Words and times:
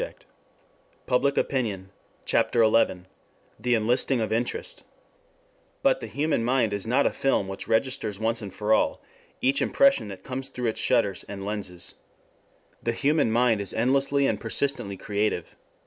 SELF 0.01 0.13
INTEREST 1.07 1.37
RECONSIDERED 1.37 1.89
CHAPTER 2.25 2.63
XI 2.67 3.03
THE 3.59 3.75
ENLISTING 3.75 4.19
OF 4.19 4.33
INTEREST 4.33 4.81
I 4.83 4.85
BUT 5.83 5.99
the 6.01 6.07
human 6.07 6.43
mind 6.43 6.73
is 6.73 6.87
not 6.87 7.05
a 7.05 7.11
film 7.11 7.47
which 7.47 7.67
registers 7.67 8.17
once 8.17 8.41
and 8.41 8.51
for 8.51 8.73
all 8.73 8.99
each 9.41 9.61
impression 9.61 10.07
that 10.07 10.23
comes 10.23 10.49
through 10.49 10.69
its 10.69 10.81
shutters 10.81 11.23
and 11.29 11.45
lenses. 11.45 11.93
The 12.81 12.93
human 12.93 13.31
mind 13.31 13.61
is 13.61 13.73
endlessly 13.73 14.25
and 14.25 14.41
persistently 14.41 14.97
creative. 14.97 15.55